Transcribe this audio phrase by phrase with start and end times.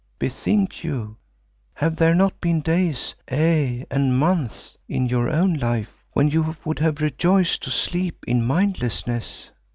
[0.17, 1.17] Bethink you,
[1.75, 6.79] have there not been days, aye and months, in your own life when you would
[6.79, 9.51] have rejoiced to sleep in mindlessness?